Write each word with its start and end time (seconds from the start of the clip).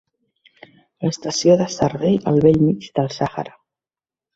Estació 1.11 1.59
de 1.61 1.69
servei 1.75 2.19
al 2.33 2.43
bell 2.49 2.61
mig 2.67 2.91
del 3.01 3.15
Sàhara. 3.23 3.59